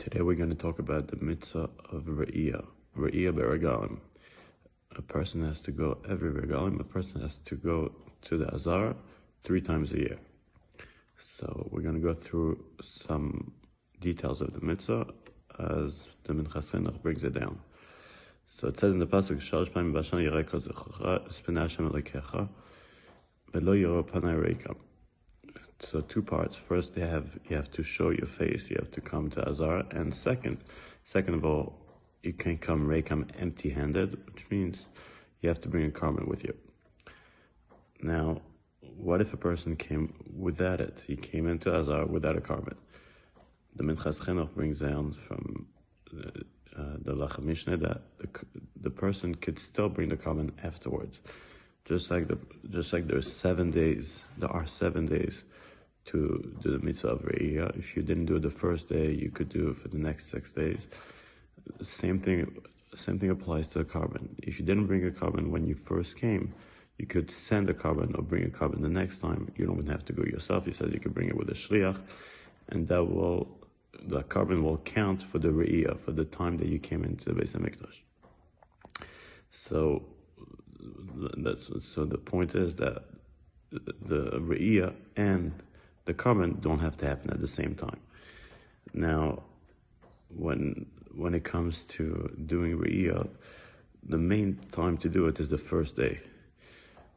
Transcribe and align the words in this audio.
Today 0.00 0.22
we're 0.22 0.34
going 0.34 0.48
to 0.48 0.56
talk 0.56 0.78
about 0.78 1.08
the 1.08 1.22
mitzvah 1.22 1.68
of 1.92 2.04
Re'iyah, 2.04 2.64
Re'iyah 2.96 3.34
Beregalim. 3.34 3.98
A 4.96 5.02
person 5.02 5.44
has 5.46 5.60
to 5.60 5.72
go 5.72 5.98
every 6.08 6.30
Regalim, 6.30 6.80
a 6.80 6.84
person 6.84 7.20
has 7.20 7.36
to 7.44 7.54
go 7.54 7.92
to 8.22 8.38
the 8.38 8.46
Azar 8.54 8.96
three 9.44 9.60
times 9.60 9.92
a 9.92 9.98
year. 9.98 10.18
So 11.18 11.68
we're 11.70 11.82
going 11.82 11.96
to 11.96 12.00
go 12.00 12.14
through 12.14 12.64
some 12.82 13.52
details 14.00 14.40
of 14.40 14.54
the 14.54 14.62
mitzvah 14.62 15.08
as 15.58 16.08
the 16.24 16.32
Minchas 16.32 16.70
Chinuch 16.70 17.02
brings 17.02 17.22
it 17.22 17.34
down. 17.34 17.60
So 18.48 18.68
it 18.68 18.80
says 18.80 18.94
in 18.94 19.00
the 19.00 19.06
pasuk, 19.06 19.36
"Shalosh 19.36 19.70
paim 19.74 19.92
yirei 19.92 20.48
kozecha, 20.48 21.28
espinei 21.28 21.60
Hashem 21.60 21.90
elokecha, 21.90 22.48
v'lo 23.52 23.78
yiro 23.78 24.02
panai 24.02 24.34
reikam." 24.42 24.76
So 25.82 26.02
two 26.02 26.22
parts. 26.22 26.56
First, 26.56 26.96
you 26.96 27.04
have 27.04 27.38
you 27.48 27.56
have 27.56 27.70
to 27.72 27.82
show 27.82 28.10
your 28.10 28.26
face. 28.26 28.68
You 28.68 28.76
have 28.78 28.90
to 28.92 29.00
come 29.00 29.30
to 29.30 29.48
Azar, 29.48 29.84
and 29.90 30.14
second, 30.14 30.58
second 31.04 31.34
of 31.34 31.44
all, 31.44 31.74
you 32.22 32.32
can 32.32 32.58
come 32.58 32.86
reikam 32.86 33.28
empty-handed, 33.38 34.26
which 34.26 34.48
means 34.50 34.86
you 35.40 35.48
have 35.48 35.60
to 35.62 35.68
bring 35.68 35.86
a 35.86 35.90
korban 35.90 36.28
with 36.28 36.44
you. 36.44 36.54
Now, 38.02 38.42
what 38.98 39.20
if 39.20 39.32
a 39.32 39.38
person 39.38 39.76
came 39.76 40.12
without 40.36 40.80
it? 40.80 41.02
He 41.06 41.16
came 41.16 41.48
into 41.48 41.74
Azar 41.74 42.06
without 42.06 42.36
a 42.36 42.40
korban. 42.40 42.76
The 43.74 43.84
Minchas 43.84 44.20
Chinuch 44.20 44.54
brings 44.54 44.80
down 44.80 45.12
from 45.12 45.66
the, 46.12 46.28
uh, 46.76 46.96
the 47.00 47.14
Lechem 47.14 47.44
Mishneh 47.44 47.80
that 47.80 48.02
the, 48.18 48.28
the 48.80 48.90
person 48.90 49.34
could 49.34 49.58
still 49.58 49.88
bring 49.88 50.10
the 50.10 50.16
korban 50.16 50.50
afterwards. 50.62 51.18
Just 51.86 52.10
like 52.10 52.28
the 52.28 52.38
just 52.68 52.92
like 52.92 53.06
there's 53.08 53.32
seven 53.32 53.70
days, 53.70 54.20
there 54.36 54.52
are 54.52 54.66
seven 54.66 55.06
days 55.06 55.42
to 56.06 56.56
do 56.62 56.70
the 56.72 56.78
mitzvah 56.78 57.08
of 57.08 57.22
Re'iyah. 57.22 57.78
If 57.78 57.96
you 57.96 58.02
didn't 58.02 58.26
do 58.26 58.36
it 58.36 58.42
the 58.42 58.50
first 58.50 58.88
day, 58.88 59.12
you 59.12 59.30
could 59.30 59.48
do 59.48 59.70
it 59.70 59.76
for 59.76 59.88
the 59.88 59.98
next 59.98 60.30
six 60.30 60.52
days. 60.52 60.86
Same 61.82 62.20
thing, 62.20 62.56
same 62.94 63.18
thing 63.18 63.30
applies 63.30 63.68
to 63.68 63.78
the 63.78 63.84
korban. 63.84 64.30
If 64.38 64.58
you 64.58 64.64
didn't 64.64 64.86
bring 64.86 65.06
a 65.06 65.10
korban 65.10 65.50
when 65.50 65.66
you 65.66 65.74
first 65.74 66.16
came, 66.16 66.54
you 66.98 67.06
could 67.06 67.30
send 67.30 67.70
a 67.70 67.74
korban 67.74 68.18
or 68.18 68.22
bring 68.22 68.44
a 68.44 68.48
korban 68.48 68.82
the 68.82 68.88
next 68.88 69.20
time. 69.20 69.52
You 69.56 69.66
don't 69.66 69.78
even 69.78 69.90
have 69.90 70.04
to 70.06 70.12
go 70.12 70.22
yourself. 70.24 70.66
He 70.66 70.72
says 70.72 70.92
you 70.92 71.00
could 71.00 71.14
bring 71.14 71.28
it 71.28 71.36
with 71.36 71.48
a 71.50 71.54
shliach, 71.54 72.00
and 72.68 72.88
that 72.88 73.04
will, 73.04 73.58
the 74.02 74.22
korban 74.22 74.62
will 74.62 74.78
count 74.78 75.22
for 75.22 75.38
the 75.38 75.48
re'iyah, 75.48 75.98
for 76.00 76.12
the 76.12 76.24
time 76.24 76.58
that 76.58 76.66
you 76.66 76.78
came 76.78 77.04
into 77.04 77.26
the 77.26 77.40
Beis 77.40 77.52
Hamikdash. 77.52 78.00
So, 79.52 80.04
that's, 81.36 81.70
so 81.94 82.04
the 82.04 82.18
point 82.18 82.54
is 82.54 82.76
that 82.76 83.04
the 83.78 84.32
re'iyah 84.40 84.94
and 85.16 85.52
the 86.10 86.14
korban 86.14 86.60
don't 86.60 86.80
have 86.80 86.96
to 86.96 87.06
happen 87.06 87.30
at 87.30 87.40
the 87.40 87.52
same 87.60 87.76
time. 87.76 88.00
Now, 88.92 89.44
when 90.36 90.86
when 91.14 91.34
it 91.34 91.44
comes 91.44 91.84
to 91.96 92.04
doing 92.46 92.78
re'iyah, 92.78 93.28
the 94.02 94.18
main 94.18 94.58
time 94.72 94.96
to 94.98 95.08
do 95.08 95.26
it 95.26 95.38
is 95.38 95.48
the 95.48 95.62
first 95.72 95.96
day. 95.96 96.20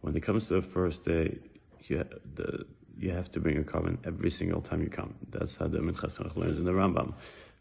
When 0.01 0.15
it 0.15 0.21
comes 0.21 0.47
to 0.47 0.55
the 0.55 0.61
first 0.61 1.05
day, 1.05 1.39
you, 1.87 2.03
the, 2.35 2.65
you 2.97 3.11
have 3.11 3.31
to 3.31 3.39
bring 3.39 3.57
a 3.57 3.63
korban 3.63 3.97
every 4.05 4.29
single 4.29 4.61
time 4.61 4.81
you 4.81 4.89
come. 4.89 5.15
That's 5.29 5.55
how 5.55 5.67
the 5.67 5.79
Minchas 5.79 6.35
learns 6.35 6.57
in 6.57 6.65
the 6.65 6.71
Rambam. 6.71 7.13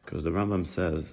Because 0.05 0.25
the 0.25 0.31
Rambam 0.31 0.67
says, 0.67 1.07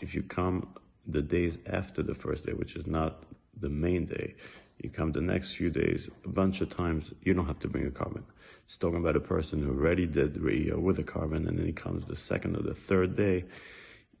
if 0.00 0.14
you 0.14 0.22
come 0.22 0.68
the 1.06 1.22
days 1.22 1.56
after 1.66 2.02
the 2.02 2.14
first 2.14 2.46
day, 2.46 2.52
which 2.52 2.76
is 2.76 2.86
not 2.86 3.22
the 3.58 3.70
main 3.70 4.04
day, 4.06 4.34
you 4.78 4.90
come 4.90 5.12
the 5.12 5.20
next 5.20 5.54
few 5.54 5.70
days, 5.70 6.08
a 6.24 6.28
bunch 6.28 6.60
of 6.60 6.74
times, 6.74 7.10
you 7.22 7.34
don't 7.34 7.46
have 7.46 7.60
to 7.60 7.68
bring 7.68 7.86
a 7.86 7.90
korban. 7.90 8.22
It's 8.66 8.76
talking 8.76 8.98
about 8.98 9.16
a 9.16 9.20
person 9.20 9.62
who 9.62 9.70
already 9.70 10.06
did 10.06 10.34
Re'iyah 10.34 10.78
with 10.78 10.98
a 10.98 11.04
korban, 11.04 11.48
and 11.48 11.58
then 11.58 11.66
he 11.66 11.72
comes 11.72 12.04
the 12.04 12.16
second 12.16 12.56
or 12.56 12.62
the 12.62 12.74
third 12.74 13.16
day, 13.16 13.44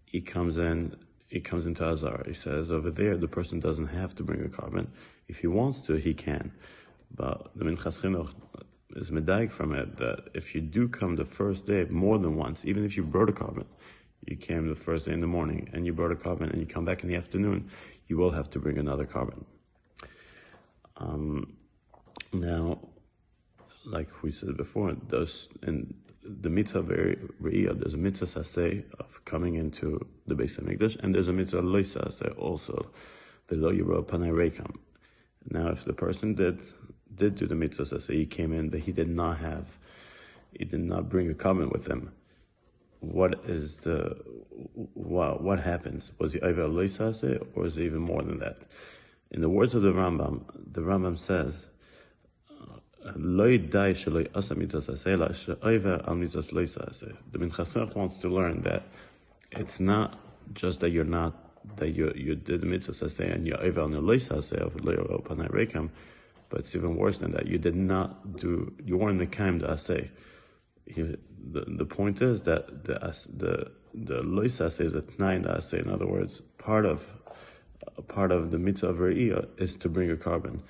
he 0.04 0.20
comes 0.20 0.56
in, 0.58 0.96
he 1.28 1.40
comes 1.40 1.66
into 1.66 1.84
Azar. 1.84 2.22
He 2.26 2.34
says 2.34 2.70
over 2.70 2.90
there 2.90 3.16
the 3.16 3.28
person 3.28 3.58
doesn't 3.58 3.88
have 3.88 4.14
to 4.16 4.22
bring 4.22 4.44
a 4.44 4.48
korban. 4.48 4.86
If 5.26 5.38
he 5.38 5.48
wants 5.48 5.82
to, 5.82 5.94
he 5.94 6.14
can. 6.14 6.52
But 7.12 7.50
the 7.56 7.64
Minchas 7.64 8.00
Chinuch 8.00 8.32
is 8.94 9.10
medaik 9.10 9.50
from 9.50 9.74
it 9.74 9.96
that 9.96 10.28
if 10.34 10.54
you 10.54 10.60
do 10.60 10.88
come 10.88 11.16
the 11.16 11.24
first 11.24 11.66
day 11.66 11.84
more 11.90 12.18
than 12.18 12.36
once, 12.36 12.64
even 12.64 12.84
if 12.84 12.96
you 12.96 13.02
brought 13.02 13.28
a 13.28 13.32
korban, 13.32 13.66
you 14.24 14.36
came 14.36 14.68
the 14.68 14.76
first 14.76 15.06
day 15.06 15.12
in 15.12 15.20
the 15.20 15.26
morning 15.26 15.70
and 15.72 15.84
you 15.84 15.92
brought 15.92 16.12
a 16.12 16.14
korban 16.14 16.50
and 16.50 16.60
you 16.60 16.66
come 16.66 16.84
back 16.84 17.02
in 17.02 17.08
the 17.08 17.16
afternoon, 17.16 17.70
you 18.06 18.16
will 18.16 18.30
have 18.30 18.50
to 18.50 18.58
bring 18.58 18.78
another 18.78 19.04
korban. 19.04 19.44
Now, 22.34 22.80
like 23.86 24.24
we 24.24 24.32
said 24.32 24.56
before, 24.56 24.96
those 25.06 25.48
in 25.62 25.94
the 26.24 26.50
mitzvah 26.50 26.82
re'iyah, 26.82 27.70
uh, 27.70 27.74
there's 27.74 27.94
a 27.94 27.96
mitzvah 27.96 28.26
saseh 28.26 28.82
of 28.98 29.24
coming 29.24 29.54
into 29.54 30.04
the 30.26 30.34
Beis 30.34 30.58
Hamikdash, 30.58 30.96
and 30.96 31.14
there's 31.14 31.28
a 31.28 31.32
mitzvah 31.32 31.62
loisa 31.62 32.12
saseh 32.12 32.36
also, 32.36 32.90
the 33.46 33.54
lo 33.54 33.70
yiro. 33.70 34.76
Now, 35.48 35.68
if 35.68 35.84
the 35.84 35.92
person 35.92 36.34
did 36.34 36.60
did 37.14 37.36
do 37.36 37.46
the 37.46 37.54
mitzvah 37.54 37.84
saseh, 37.84 38.14
he 38.14 38.26
came 38.26 38.52
in, 38.52 38.68
but 38.68 38.80
he 38.80 38.90
did 38.90 39.08
not 39.08 39.38
have, 39.38 39.68
he 40.58 40.64
did 40.64 40.80
not 40.80 41.08
bring 41.08 41.30
a 41.30 41.34
korban 41.34 41.70
with 41.70 41.86
him. 41.86 42.10
What 42.98 43.44
is 43.46 43.76
the 43.76 44.16
what 44.94 45.40
what 45.40 45.60
happens? 45.60 46.10
Was 46.18 46.32
he 46.32 46.40
over 46.40 46.62
loisa 46.62 47.46
or 47.54 47.66
is 47.66 47.76
it 47.76 47.82
even 47.82 48.00
more 48.00 48.22
than 48.22 48.40
that? 48.40 48.62
In 49.30 49.40
the 49.40 49.48
words 49.48 49.74
of 49.74 49.82
the 49.82 49.92
Rambam, 49.92 50.42
the 50.72 50.80
Rambam 50.80 51.16
says 51.16 51.54
the 57.32 57.38
Minchas 57.38 57.96
wants 57.96 58.18
to 58.18 58.28
learn 58.28 58.60
that 58.62 58.82
it's 59.50 59.80
not 59.80 60.18
just 60.52 60.80
that 60.80 60.90
you're 60.90 61.04
not 61.04 61.32
that 61.76 61.92
you 61.92 62.12
you 62.14 62.34
did 62.34 62.60
the 62.60 62.66
mitzvah 62.66 63.32
and 63.32 63.46
you're 63.46 63.62
over 63.62 63.80
on 63.80 63.92
the 63.92 64.00
loisase 64.02 64.52
of 64.52 64.74
rekam, 64.74 65.88
but 66.50 66.60
it's 66.60 66.74
even 66.76 66.96
worse 66.96 67.16
than 67.16 67.32
that. 67.32 67.46
You 67.46 67.56
did 67.56 67.74
not 67.74 68.36
do 68.36 68.74
you 68.84 68.98
weren't 68.98 69.18
the 69.18 69.26
kaim 69.26 69.58
to. 69.58 70.10
The 70.86 71.64
the 71.66 71.86
point 71.86 72.20
is 72.20 72.42
that 72.42 72.84
the 72.84 72.96
the 73.38 73.70
the 73.94 74.22
loisase 74.22 74.80
is 74.80 74.92
a 74.92 75.00
tnai 75.00 75.42
to 75.44 75.48
asay. 75.48 75.80
In 75.82 75.88
other 75.88 76.06
words, 76.06 76.42
part 76.58 76.84
of 76.84 77.06
part 78.08 78.32
of 78.32 78.50
the 78.50 78.58
mitzvah 78.58 78.88
of 78.88 79.00
is 79.56 79.76
to 79.76 79.88
bring 79.88 80.10
a 80.10 80.16
korban 80.16 80.60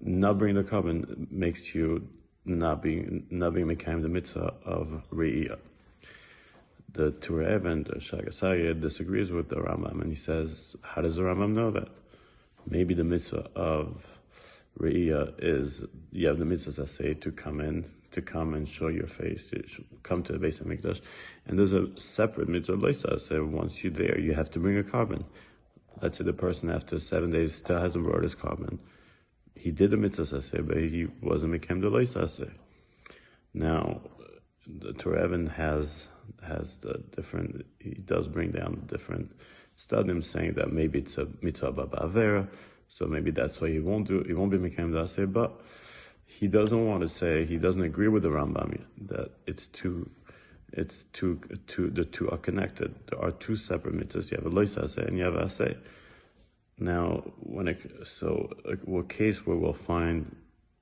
not 0.00 0.38
bringing 0.38 0.56
the 0.56 0.68
korban 0.68 1.30
makes 1.30 1.74
you 1.74 2.08
not 2.44 2.82
being 2.82 3.26
not 3.30 3.54
being 3.54 3.66
mekayim 3.66 4.02
the 4.02 4.08
mitzvah 4.08 4.54
of 4.64 5.02
re'iyah. 5.12 5.58
The 6.92 7.10
Turei 7.12 7.56
Even, 7.56 7.82
the 7.82 7.96
Shaagas 7.96 8.40
Aryeh, 8.40 8.80
disagrees 8.80 9.30
with 9.30 9.48
the 9.48 9.56
Rambam, 9.56 10.00
and 10.00 10.10
he 10.10 10.16
says, 10.16 10.74
how 10.82 11.02
does 11.02 11.16
the 11.16 11.22
Rambam 11.22 11.52
know 11.52 11.70
that? 11.72 11.88
Maybe 12.68 12.94
the 12.94 13.04
mitzvah 13.04 13.50
of 13.54 14.02
re'iyah 14.78 15.34
is 15.38 15.82
you 16.12 16.28
have 16.28 16.38
the 16.38 16.44
mitzvahs 16.44 16.78
mitzvah 16.78 16.86
say 16.86 17.14
to 17.14 17.32
come 17.32 17.60
in, 17.60 17.84
to 18.12 18.22
come 18.22 18.54
and 18.54 18.68
show 18.68 18.88
your 18.88 19.08
face, 19.08 19.50
to 19.50 19.62
come 20.02 20.22
to 20.22 20.32
the 20.32 20.38
Beis 20.38 20.62
Hamikdash, 20.62 21.00
and 21.46 21.58
there's 21.58 21.72
a 21.72 21.88
separate 22.00 22.48
mitzvah 22.48 22.76
leisa. 22.76 23.20
So 23.20 23.44
once 23.44 23.82
you're 23.82 23.92
there, 23.92 24.18
you 24.18 24.34
have 24.34 24.50
to 24.52 24.60
bring 24.60 24.78
a 24.78 24.82
korban. 24.82 25.24
Let's 26.00 26.18
say 26.18 26.24
the 26.24 26.32
person 26.32 26.70
after 26.70 27.00
seven 27.00 27.30
days 27.30 27.54
still 27.54 27.80
hasn't 27.80 28.04
brought 28.04 28.22
his 28.22 28.34
korban 28.34 28.78
he 29.66 29.72
did 29.72 29.90
the 29.90 29.96
mitzvah 29.96 30.22
saseh, 30.22 30.64
but 30.64 30.76
he 30.76 31.08
wasn't 31.20 31.52
mekem 31.52 31.80
the 31.80 31.90
saseh. 31.90 32.52
Now, 33.52 34.00
the 34.64 34.94
Even 35.24 35.48
has 35.48 36.06
has 36.40 36.76
the 36.76 37.02
different. 37.16 37.66
He 37.80 37.90
does 37.90 38.28
bring 38.28 38.52
down 38.52 38.78
the 38.80 38.96
different 38.96 39.32
studies 39.74 40.30
saying 40.30 40.52
that 40.54 40.72
maybe 40.72 41.00
it's 41.00 41.18
a 41.18 41.26
mitzvah 41.42 41.72
ba'avera, 41.72 42.46
so 42.86 43.06
maybe 43.06 43.32
that's 43.32 43.60
why 43.60 43.70
he 43.70 43.80
won't 43.80 44.06
do. 44.06 44.22
He 44.24 44.34
won't 44.34 44.52
be 44.52 44.58
mekem 44.58 44.92
the 44.92 45.02
saseh, 45.02 45.32
but 45.32 45.60
he 46.26 46.46
doesn't 46.46 46.86
want 46.86 47.00
to 47.02 47.08
say 47.08 47.44
he 47.44 47.56
doesn't 47.56 47.82
agree 47.82 48.06
with 48.06 48.22
the 48.22 48.28
Rambam 48.28 48.84
that 49.08 49.32
it's 49.48 49.66
two. 49.66 50.08
It's 50.72 51.04
two, 51.12 51.40
two, 51.66 51.90
the 51.90 52.04
two 52.04 52.30
are 52.30 52.38
connected. 52.38 52.94
There 53.10 53.20
are 53.20 53.32
two 53.32 53.56
separate 53.56 53.96
mitzvahs. 53.96 54.30
You 54.30 54.36
have 54.36 54.46
a 54.46 54.50
loisase 54.50 54.96
and 54.98 55.18
you 55.18 55.24
have 55.24 55.34
a 55.34 55.46
aseh. 55.46 55.76
Now, 56.78 57.22
when 57.40 57.68
it, 57.68 57.80
so 58.04 58.50
a, 58.66 59.02
case 59.04 59.46
where 59.46 59.56
we'll 59.56 59.72
find 59.72 60.36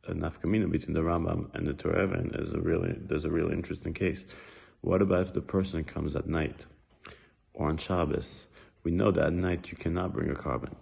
a 0.07 0.13
nafkamina 0.13 0.71
between 0.71 0.95
the 0.95 1.01
Rambam 1.01 1.55
and 1.55 1.67
the 1.67 1.73
Turei 1.73 2.05
Even 2.05 2.35
is 2.35 2.53
a 2.53 2.61
really 2.61 2.97
there's 2.99 3.25
a 3.25 3.31
really 3.31 3.53
interesting 3.53 3.95
case. 3.95 4.25
What 4.81 5.03
about 5.03 5.23
if 5.29 5.33
the 5.33 5.41
person 5.41 5.85
comes 5.85 6.17
at 6.17 6.27
night 6.27 6.67
or 7.53 7.69
on 7.69 7.77
Shabbos? 7.77 8.47
We 8.83 8.91
know 8.91 9.13
that 9.13 9.27
at 9.27 9.33
night 9.33 9.71
you 9.71 9.77
cannot 9.77 10.13
bring 10.13 10.31
a 10.31 10.35
korban, 10.35 10.75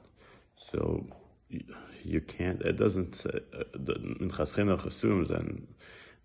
so 0.57 1.07
you, 1.51 1.63
you 2.03 2.21
can't. 2.23 2.63
It 2.63 2.79
doesn't. 2.79 3.25
Uh, 3.27 3.41
the 3.75 3.95
Minchas 3.95 4.55
Chinuch 4.55 4.87
assumes 4.87 5.31
and 5.31 5.69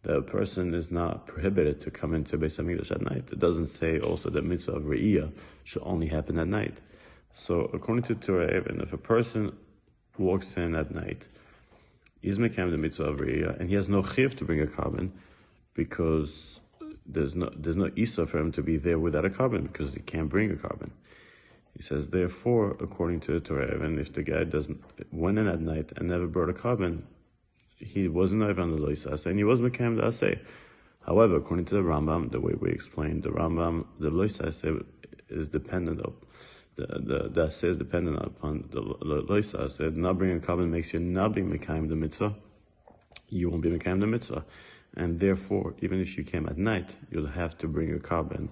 the 0.04 0.22
person 0.22 0.74
is 0.74 0.92
not 0.92 1.28
prohibited 1.28 1.82
to 1.82 1.92
come 1.92 2.14
into 2.14 2.38
Beis 2.38 2.56
Hamikdash 2.56 2.92
at 2.92 3.02
night. 3.02 3.28
It 3.34 3.40
doesn't 3.40 3.68
say 3.68 4.00
also 4.00 4.30
that 4.30 4.46
mitzvah 4.46 4.72
of 4.72 4.84
Re'iyah 4.84 5.34
should 5.66 5.84
only 5.86 6.08
happen 6.08 6.40
at 6.40 6.48
night. 6.48 6.78
So 7.34 7.70
according 7.74 8.04
to 8.06 8.16
Turei 8.16 8.58
Even, 8.58 8.82
if 8.82 8.94
a 8.94 8.98
person 8.98 9.56
walks 10.18 10.56
in 10.58 10.76
at 10.76 10.94
night, 10.94 11.28
he's 12.22 12.40
making 12.40 12.72
the 12.72 12.78
mitzvah 12.78 13.04
of 13.04 13.18
Riyah, 13.18 13.60
and 13.60 13.70
he 13.70 13.76
has 13.76 13.88
no 13.88 14.04
chiv 14.04 14.36
to 14.38 14.46
bring 14.46 14.62
a 14.62 14.66
korban 14.66 15.12
because 15.74 16.60
there's 17.06 17.36
no 17.36 17.50
there's 17.56 17.76
no 17.76 17.90
isa 17.96 18.26
for 18.26 18.40
him 18.40 18.52
to 18.52 18.62
be 18.62 18.78
there 18.78 19.00
without 19.00 19.26
a 19.26 19.30
korban 19.30 19.64
because 19.64 19.94
he 19.94 20.00
can't 20.00 20.30
bring 20.30 20.52
a 20.52 20.56
korban. 20.56 20.92
He 21.76 21.84
says, 21.84 22.08
therefore, 22.08 22.72
according 22.80 23.20
to 23.22 23.34
the 23.34 23.40
Torah, 23.40 23.76
even 23.76 24.00
if 24.00 24.12
the 24.12 24.24
guy 24.24 24.44
doesn't 24.44 24.84
went 25.12 25.38
in 25.38 25.48
at 25.48 25.62
night 25.62 25.92
and 25.96 26.08
never 26.08 26.26
brought 26.26 26.50
a 26.50 26.54
korban, 26.54 27.04
he 27.78 28.08
wasn't 28.08 28.42
over 28.42 28.62
on 28.62 28.72
the 28.72 28.78
loisas 28.78 29.28
and 29.28 29.38
he 29.38 29.44
was 29.44 29.62
mekam 29.62 29.96
the 29.96 30.02
asay. 30.02 30.40
However, 31.06 31.36
according 31.38 31.66
to 31.66 31.76
the 31.76 31.82
Rambam, 31.82 32.32
the 32.32 32.42
way 32.42 32.54
we 32.60 32.72
explained, 32.72 33.24
the 33.24 33.30
Rambam, 33.30 33.86
the 34.00 34.10
loisas 34.10 34.84
is 35.30 35.50
dependent 35.50 36.02
of 36.02 36.14
the 36.78 36.88
the 37.10 37.30
the 37.30 37.68
is 37.68 37.78
dependent 37.78 38.24
upon 38.24 38.70
the 38.72 38.82
loisas. 38.82 39.96
Not 39.96 40.18
bringing 40.18 40.38
a 40.38 40.40
korban 40.40 40.70
makes 40.70 40.94
you 40.94 41.00
not 41.00 41.36
being 41.36 41.50
mekam 41.50 41.90
the 41.90 41.96
mitzvah. 41.96 42.36
You 43.30 43.50
won't 43.50 43.64
be 43.64 43.70
mekam 43.70 44.00
the 44.00 44.08
mitzvah 44.08 44.46
and 44.98 45.20
therefore, 45.20 45.76
even 45.82 46.02
if 46.02 46.18
you 46.18 46.24
came 46.24 46.48
at 46.48 46.58
night, 46.58 46.90
you'll 47.12 47.28
have 47.28 47.58
to 47.60 47.68
bring 47.68 47.88
your 47.88 48.00
korban 48.00 48.50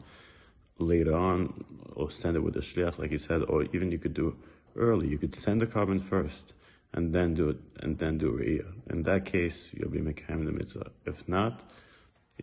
later 0.77 1.15
on, 1.15 1.65
or 1.95 2.11
send 2.11 2.35
it 2.35 2.41
with 2.41 2.55
a 2.55 2.59
shliach, 2.59 2.99
like 2.99 3.11
you 3.11 3.17
said, 3.17 3.41
or 3.43 3.63
even 3.73 3.91
you 3.91 3.97
could 3.97 4.13
do 4.13 4.35
early. 4.75 5.07
You 5.07 5.17
could 5.17 5.33
send 5.33 5.61
the 5.61 5.67
korban 5.67 6.01
first, 6.01 6.53
and 6.93 7.13
then 7.13 7.33
do 7.33 7.49
it, 7.49 7.57
and 7.79 7.97
then 7.97 8.17
do 8.17 8.31
re'iyah. 8.31 8.91
In 8.91 9.03
that 9.03 9.25
case, 9.25 9.69
you'll 9.71 9.89
be 9.89 9.99
mekayim 9.99 10.45
the 10.45 10.51
mitzvah. 10.51 10.91
If 11.05 11.27
not, 11.27 11.63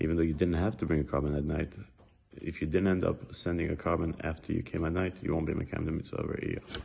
even 0.00 0.16
though 0.16 0.22
you 0.22 0.34
didn't 0.34 0.54
have 0.54 0.76
to 0.78 0.86
bring 0.86 1.00
a 1.00 1.04
korban 1.04 1.36
at 1.36 1.44
night, 1.44 1.72
if 2.40 2.60
you 2.60 2.66
didn't 2.66 2.88
end 2.88 3.04
up 3.04 3.34
sending 3.34 3.70
a 3.70 3.76
korban 3.76 4.14
after 4.24 4.52
you 4.52 4.62
came 4.62 4.84
at 4.84 4.92
night, 4.92 5.16
you 5.22 5.34
won't 5.34 5.46
be 5.46 5.52
mekayim 5.52 5.84
the 5.84 5.92
mitzvah 5.92 6.22
re'iyah. 6.22 6.82